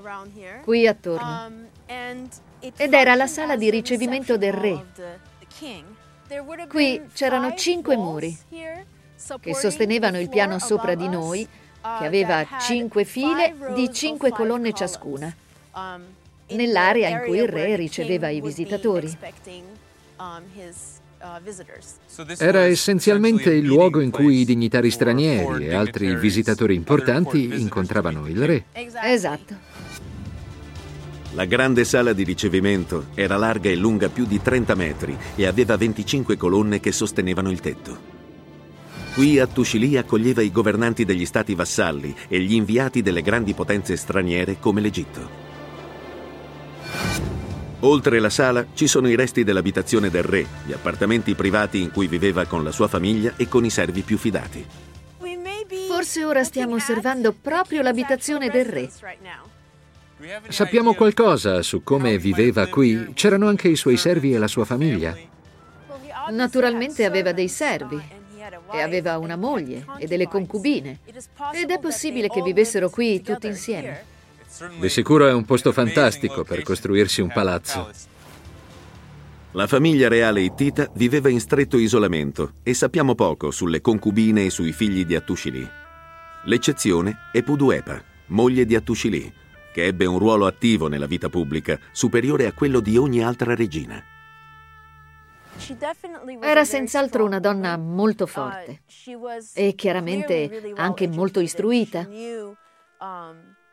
[0.63, 1.51] qui attorno,
[2.61, 4.85] ed era la sala di ricevimento del re.
[6.69, 8.37] Qui c'erano cinque muri
[9.41, 15.35] che sostenevano il piano sopra di noi, che aveva cinque file di cinque colonne ciascuna,
[16.49, 19.17] nell'area in cui il re riceveva i visitatori.
[22.39, 28.47] Era essenzialmente il luogo in cui i dignitari stranieri e altri visitatori importanti incontravano il
[28.47, 28.65] re.
[29.03, 29.55] Esatto.
[31.33, 35.77] La grande sala di ricevimento era larga e lunga più di 30 metri e aveva
[35.77, 38.17] 25 colonne che sostenevano il tetto.
[39.15, 43.97] Qui a Tushili accoglieva i governanti degli stati vassalli e gli inviati delle grandi potenze
[43.97, 45.48] straniere come l'Egitto.
[47.81, 52.09] Oltre la sala ci sono i resti dell'abitazione del re, gli appartamenti privati in cui
[52.09, 54.67] viveva con la sua famiglia e con i servi più fidati.
[55.87, 58.91] Forse ora stiamo osservando proprio l'abitazione del re.
[60.49, 63.13] Sappiamo qualcosa su come viveva qui?
[63.15, 65.17] C'erano anche i suoi servi e la sua famiglia?
[66.31, 68.01] Naturalmente aveva dei servi
[68.73, 70.99] e aveva una moglie e delle concubine
[71.53, 74.17] ed è possibile che vivessero qui tutti insieme.
[74.81, 77.91] Di sicuro è un posto fantastico per costruirsi un palazzo.
[79.53, 84.73] La famiglia reale ittita viveva in stretto isolamento e sappiamo poco sulle concubine e sui
[84.73, 85.67] figli di Attushili.
[86.45, 89.33] L'eccezione è Puduepa, moglie di Attushili,
[89.73, 94.03] che ebbe un ruolo attivo nella vita pubblica superiore a quello di ogni altra regina.
[96.41, 98.83] Era senz'altro una donna molto forte
[99.55, 102.09] e chiaramente anche molto istruita.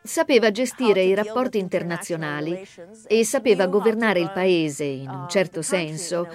[0.05, 2.63] Sapeva gestire i rapporti internazionali
[3.07, 6.27] e sapeva governare il paese in un certo senso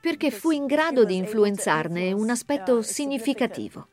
[0.00, 3.88] perché fu in grado di influenzarne un aspetto significativo.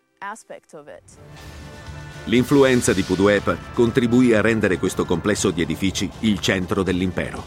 [2.25, 7.43] L'influenza di Puduepa contribuì a rendere questo complesso di edifici il centro dell'impero.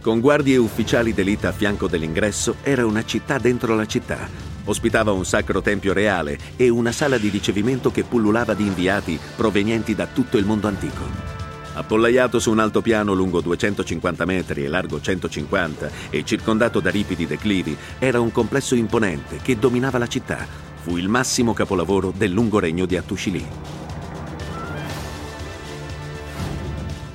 [0.00, 5.24] Con guardie ufficiali d'elite a fianco dell'ingresso era una città dentro la città, Ospitava un
[5.24, 10.36] sacro tempio reale e una sala di ricevimento che pullulava di inviati provenienti da tutto
[10.38, 11.34] il mondo antico.
[11.74, 17.76] Appollaiato su un altopiano lungo 250 metri e largo 150 e circondato da ripidi declivi,
[17.98, 20.46] era un complesso imponente che dominava la città.
[20.82, 23.46] Fu il massimo capolavoro del lungo regno di Attushili.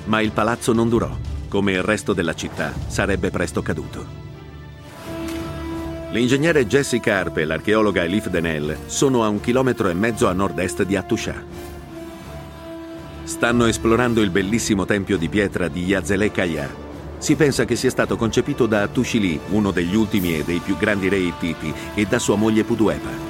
[0.05, 1.09] Ma il palazzo non durò.
[1.47, 4.30] Come il resto della città, sarebbe presto caduto.
[6.11, 10.83] L'ingegnere Jesse Carp e l'archeologa Elif Denel sono a un chilometro e mezzo a nord-est
[10.83, 11.41] di Attusha.
[13.23, 16.69] Stanno esplorando il bellissimo tempio di pietra di Yazele Kaya.
[17.17, 21.07] Si pensa che sia stato concepito da Tushili, uno degli ultimi e dei più grandi
[21.07, 23.29] re ittiti, e da sua moglie Puduepa.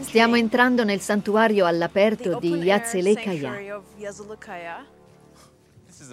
[0.00, 3.52] Stiamo entrando nel santuario all'aperto di Yazele Kaya.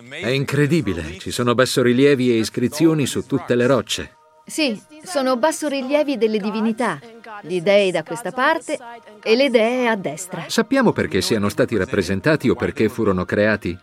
[0.10, 4.16] È incredibile, ci sono bassorilievi e iscrizioni su tutte le rocce.
[4.46, 7.00] Sì, sono bassorilievi delle divinità,
[7.42, 8.78] gli dei da questa parte
[9.22, 10.46] e le dee a destra.
[10.48, 13.78] Sappiamo perché siano stati rappresentati o perché furono creati?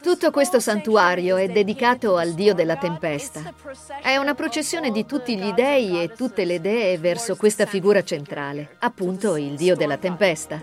[0.00, 3.54] Tutto questo santuario è dedicato al dio della tempesta.
[4.02, 8.76] È una processione di tutti gli dei e tutte le dee verso questa figura centrale,
[8.80, 10.60] appunto il dio della tempesta.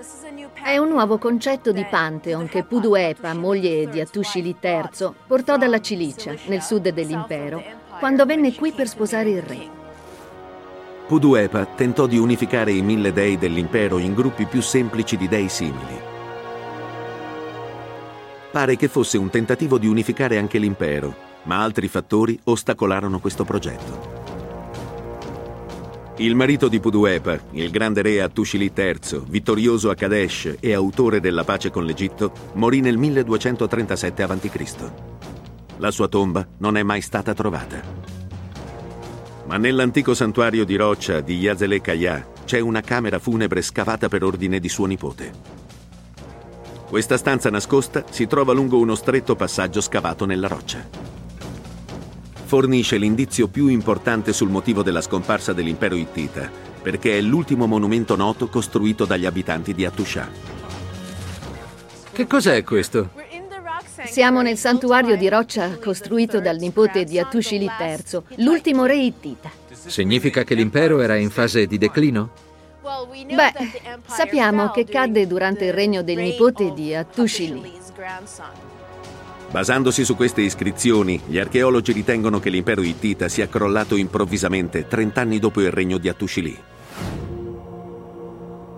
[0.53, 6.33] È un nuovo concetto di Pantheon che Puduepa, moglie di Attushili III, portò dalla Cilicia,
[6.47, 7.61] nel sud dell'impero,
[7.99, 9.69] quando venne qui per sposare il re.
[11.07, 15.99] Puduepa tentò di unificare i mille dei dell'impero in gruppi più semplici di dei simili.
[18.51, 24.20] Pare che fosse un tentativo di unificare anche l'impero, ma altri fattori ostacolarono questo progetto.
[26.21, 31.43] Il marito di Puduepa, il grande re Attushili III, vittorioso a Kadesh e autore della
[31.43, 34.75] pace con l'Egitto, morì nel 1237 a.C.
[35.77, 37.81] La sua tomba non è mai stata trovata.
[39.47, 44.59] Ma nell'antico santuario di roccia di Yazele Kaya c'è una camera funebre scavata per ordine
[44.59, 45.31] di suo nipote.
[46.87, 51.20] Questa stanza nascosta si trova lungo uno stretto passaggio scavato nella roccia.
[52.51, 58.49] Fornisce l'indizio più importante sul motivo della scomparsa dell'impero Ittita, perché è l'ultimo monumento noto
[58.49, 60.27] costruito dagli abitanti di Attusha.
[62.11, 63.11] Che cos'è questo?
[64.03, 69.49] Siamo nel santuario di roccia costruito dal nipote di Atushili III, l'ultimo re Ittita.
[69.71, 72.31] Significa che l'impero era in fase di declino?
[73.33, 73.53] Beh,
[74.07, 77.79] sappiamo che cadde durante il regno del nipote di Atushili.
[79.51, 85.39] Basandosi su queste iscrizioni, gli archeologi ritengono che l'impero Ittita sia crollato improvvisamente 30 anni
[85.39, 86.57] dopo il regno di Atushili.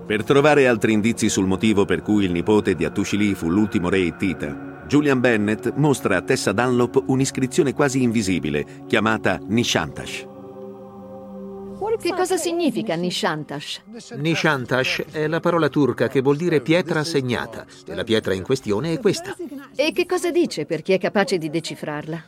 [0.05, 3.99] Per trovare altri indizi sul motivo per cui il nipote di Atushili fu l'ultimo re
[3.99, 10.32] Ittita, Julian Bennett mostra a Tessa Dunlop un'iscrizione quasi invisibile chiamata Nishantash.
[11.99, 13.81] Che cosa significa Nishantash?
[14.15, 18.93] Nishantash è la parola turca che vuol dire pietra segnata e la pietra in questione
[18.93, 19.35] è questa.
[19.75, 22.23] E che cosa dice per chi è capace di decifrarla?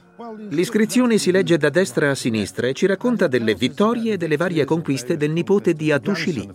[0.49, 4.65] L'iscrizione si legge da destra a sinistra e ci racconta delle vittorie e delle varie
[4.65, 6.49] conquiste del nipote di Atushili.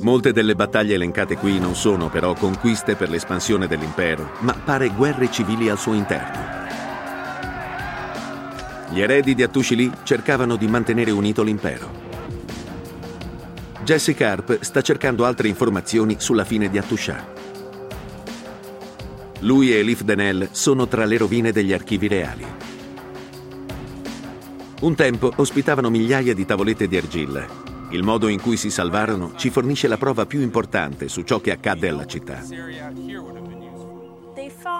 [0.00, 5.30] Molte delle battaglie elencate qui non sono però conquiste per l'espansione dell'impero, ma pare guerre
[5.30, 6.79] civili al suo interno.
[8.90, 12.08] Gli eredi di Attushili cercavano di mantenere unito l'impero.
[13.84, 17.38] Jesse Carp sta cercando altre informazioni sulla fine di Attusha.
[19.40, 22.44] Lui e Elif Denel sono tra le rovine degli archivi reali.
[24.80, 29.50] Un tempo ospitavano migliaia di tavolette di argilla il modo in cui si salvarono ci
[29.50, 32.40] fornisce la prova più importante su ciò che accadde alla città.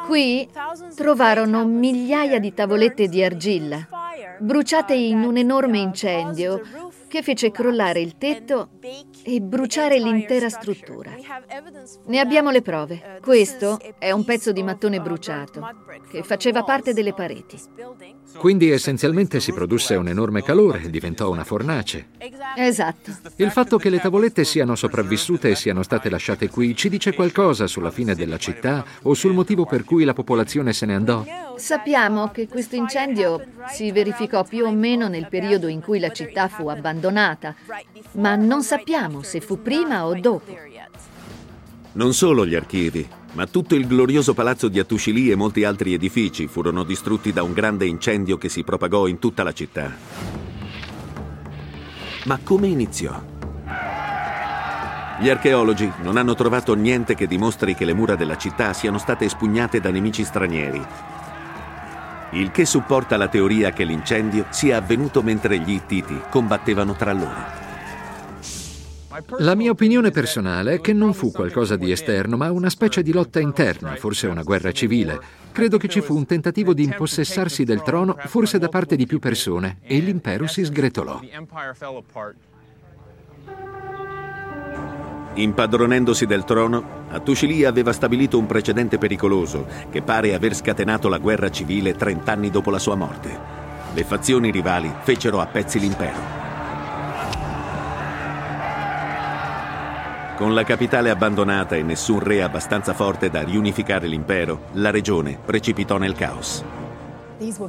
[0.06, 0.48] Qui
[0.94, 3.88] trovarono migliaia di tavolette di argilla,
[4.40, 6.60] bruciate in un enorme incendio
[7.10, 8.68] che fece crollare il tetto
[9.24, 11.10] e bruciare l'intera struttura.
[12.06, 13.18] Ne abbiamo le prove.
[13.20, 15.60] Questo è un pezzo di mattone bruciato
[16.08, 17.58] che faceva parte delle pareti.
[18.38, 22.10] Quindi essenzialmente si produsse un enorme calore diventò una fornace.
[22.56, 23.10] Esatto.
[23.36, 27.66] Il fatto che le tavolette siano sopravvissute e siano state lasciate qui ci dice qualcosa
[27.66, 31.24] sulla fine della città o sul motivo per cui la popolazione se ne andò?
[31.56, 36.48] Sappiamo che questo incendio si verificò più o meno nel periodo in cui la città
[36.48, 36.99] fu abbandonata,
[38.12, 40.56] ma non sappiamo se fu prima o dopo.
[41.92, 46.46] Non solo gli archivi, ma tutto il glorioso palazzo di Attushili e molti altri edifici
[46.46, 49.92] furono distrutti da un grande incendio che si propagò in tutta la città.
[52.24, 53.20] Ma come iniziò?
[55.20, 59.26] Gli archeologi non hanno trovato niente che dimostri che le mura della città siano state
[59.26, 60.82] espugnate da nemici stranieri
[62.32, 67.68] il che supporta la teoria che l'incendio sia avvenuto mentre gli Ittiti combattevano tra loro.
[69.38, 73.12] La mia opinione personale è che non fu qualcosa di esterno, ma una specie di
[73.12, 75.18] lotta interna, forse una guerra civile.
[75.52, 79.18] Credo che ci fu un tentativo di impossessarsi del trono, forse da parte di più
[79.18, 81.20] persone, e l'impero si sgretolò.
[85.34, 91.50] Impadronendosi del trono, Attushili aveva stabilito un precedente pericoloso che pare aver scatenato la guerra
[91.50, 93.58] civile trent'anni dopo la sua morte.
[93.92, 96.38] le fazioni rivali fecero a pezzi l'impero.
[100.36, 105.98] Con la capitale abbandonata e nessun re abbastanza forte da riunificare l'impero, la regione precipitò
[105.98, 106.64] nel caos.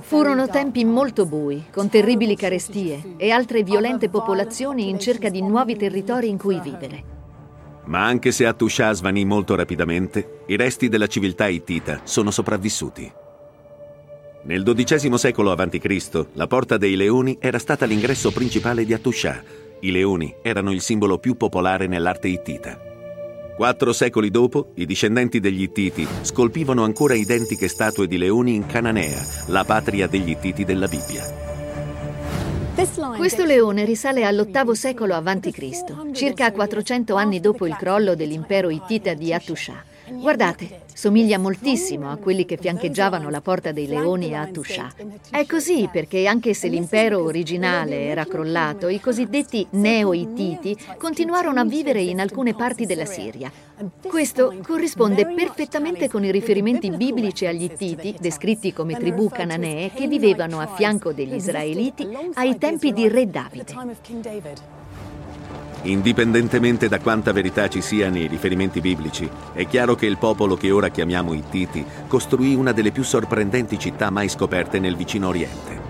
[0.01, 5.75] Furono tempi molto bui, con terribili carestie e altre violente popolazioni in cerca di nuovi
[5.75, 7.19] territori in cui vivere.
[7.85, 13.11] Ma anche se Attusha svanì molto rapidamente, i resti della civiltà ittita sono sopravvissuti.
[14.43, 19.43] Nel XII secolo a.C., la Porta dei Leoni era stata l'ingresso principale di Attusha,
[19.81, 22.79] i leoni erano il simbolo più popolare nell'arte ittita.
[23.55, 29.23] Quattro secoli dopo, i discendenti degli Ittiti scolpivano ancora identiche statue di leoni in Cananea,
[29.47, 31.40] la patria degli Ittiti della Bibbia.
[32.73, 39.33] Questo leone risale all'VIII secolo a.C., circa 400 anni dopo il crollo dell'impero ittita di
[39.33, 39.90] Attusha.
[40.19, 44.91] Guardate, somiglia moltissimo a quelli che fiancheggiavano la Porta dei Leoni a Tuscia.
[45.29, 52.01] È così perché anche se l'impero originale era crollato, i cosiddetti neo-ittiti continuarono a vivere
[52.01, 53.51] in alcune parti della Siria.
[54.05, 60.59] Questo corrisponde perfettamente con i riferimenti biblici agli ittiti, descritti come tribù cananee che vivevano
[60.59, 64.79] a fianco degli israeliti ai tempi di re Davide.
[65.83, 70.69] Indipendentemente da quanta verità ci sia nei riferimenti biblici, è chiaro che il popolo che
[70.69, 75.89] ora chiamiamo Ittiti costruì una delle più sorprendenti città mai scoperte nel vicino Oriente.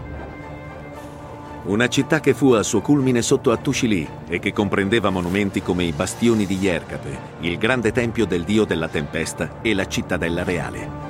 [1.64, 5.92] Una città che fu al suo culmine sotto Attushili e che comprendeva monumenti come i
[5.92, 11.10] bastioni di Iercape, il grande tempio del dio della tempesta e la cittadella reale.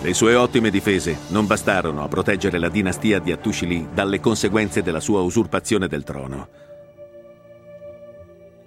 [0.00, 5.00] Le sue ottime difese non bastarono a proteggere la dinastia di Attushili dalle conseguenze della
[5.00, 6.67] sua usurpazione del trono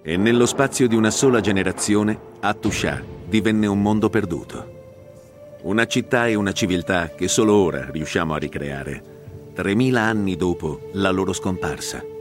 [0.02, 4.80] e nello spazio di una sola generazione Attusha divenne un mondo perduto.
[5.62, 9.02] Una città e una civiltà che solo ora riusciamo a ricreare,
[9.54, 12.11] 3000 anni dopo la loro scomparsa.